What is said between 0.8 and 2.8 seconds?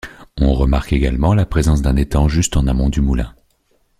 également la présence d'un étang juste en